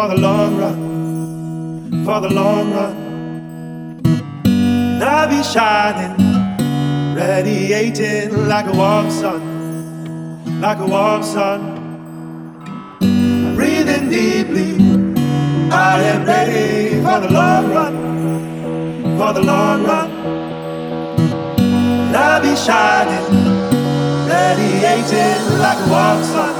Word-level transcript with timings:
for 0.00 0.08
the 0.08 0.16
long 0.16 0.56
run, 0.56 2.04
for 2.06 2.20
the 2.22 2.30
long 2.30 2.72
run. 2.72 2.94
And 4.46 5.04
I'll 5.04 5.28
be 5.28 5.42
shining, 5.42 6.14
radiating 7.14 8.48
like 8.48 8.64
a 8.64 8.72
warm 8.72 9.10
sun, 9.10 9.42
like 10.62 10.78
a 10.78 10.86
warm 10.86 11.22
sun. 11.22 11.60
I'm 13.02 13.54
breathing 13.54 14.08
deeply, 14.08 14.72
I 15.70 16.00
am 16.12 16.24
ready 16.24 17.02
for 17.04 17.20
the 17.20 17.30
long 17.30 17.70
run, 17.70 17.94
for 19.18 19.34
the 19.34 19.42
long 19.42 19.84
run. 19.84 20.10
And 22.06 22.16
I'll 22.16 22.40
be 22.40 22.56
shining, 22.56 23.26
radiating 24.32 25.58
like 25.58 25.78
a 25.86 25.90
warm 25.90 26.24
sun. 26.24 26.59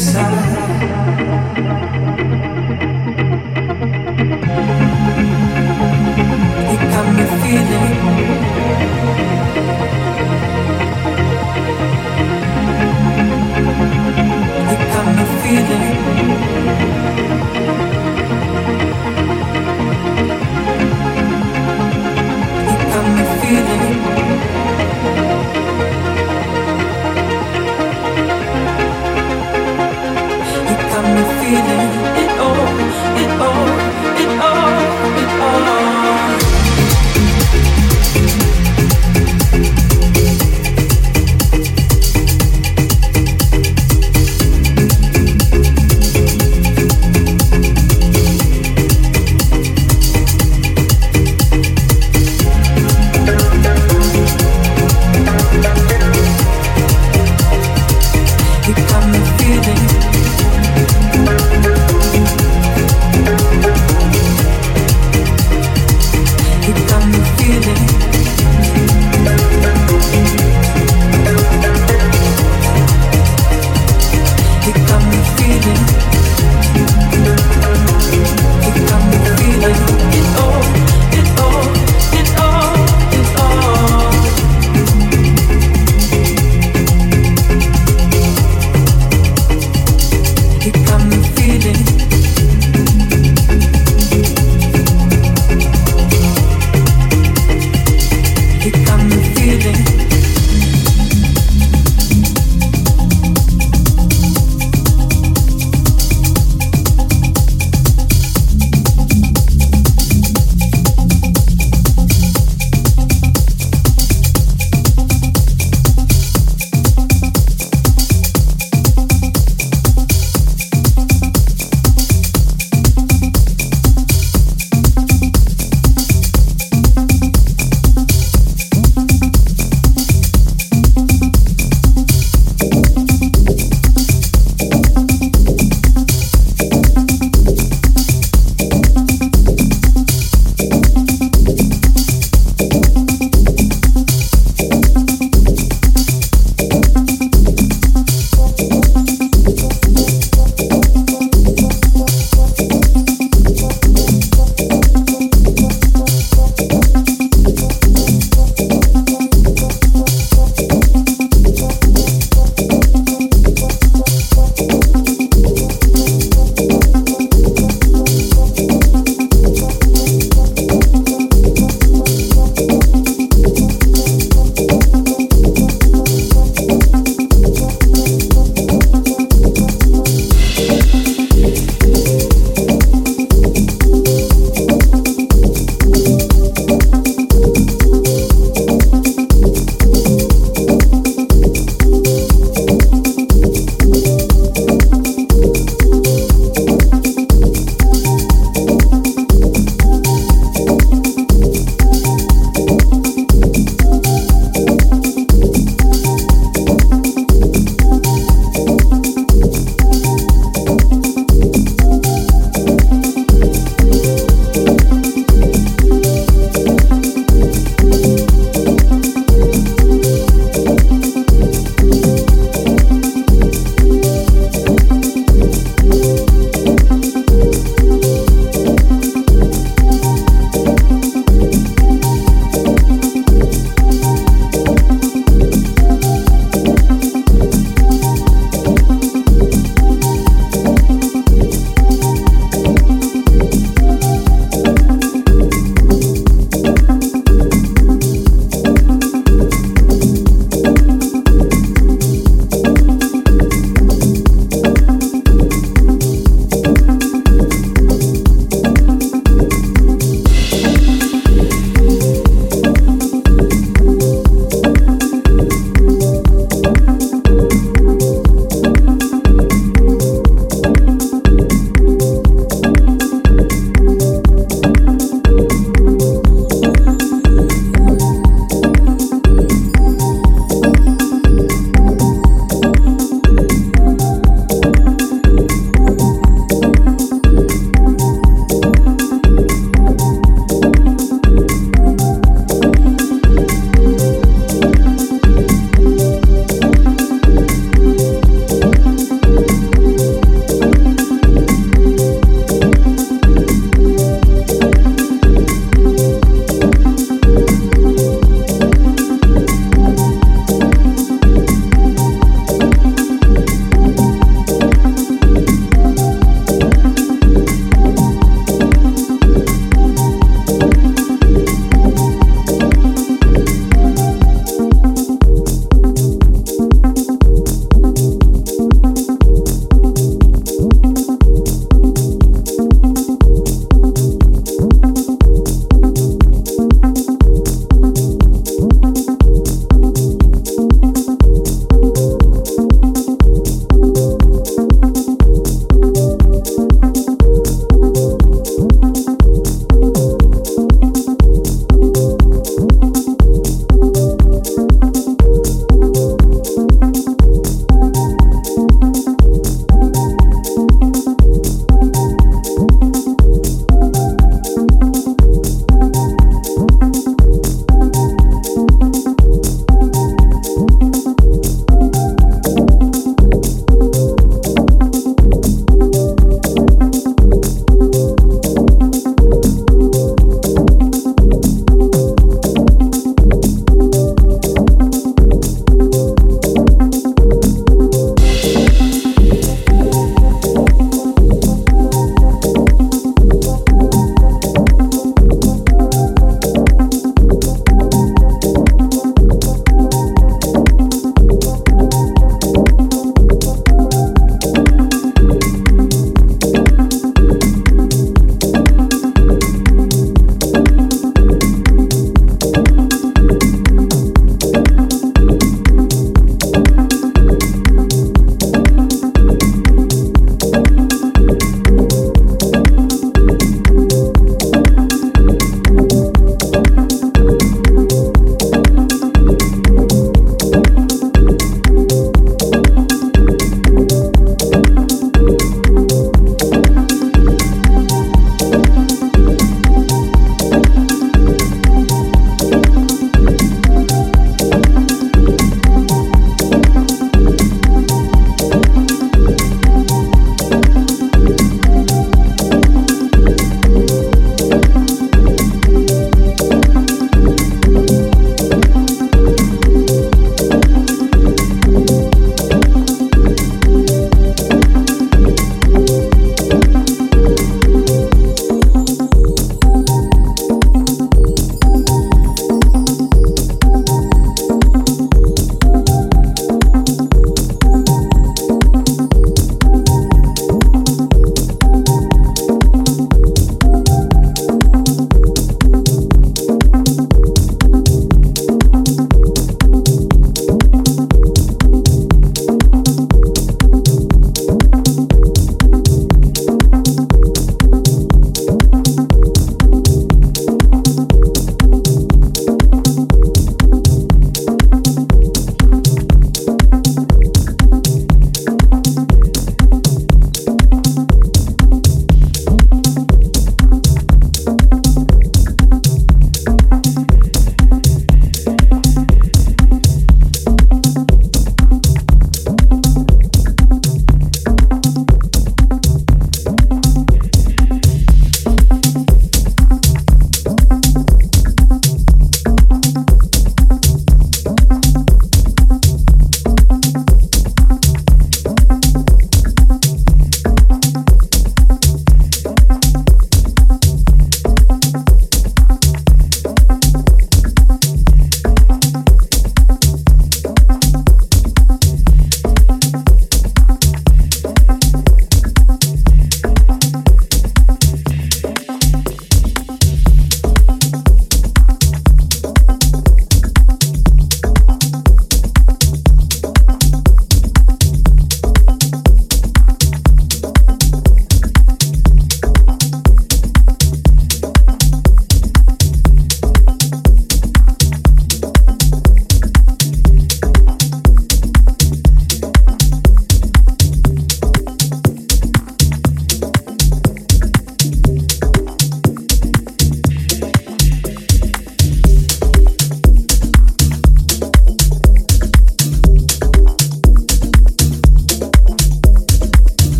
It 0.00 0.38
all, 31.56 32.07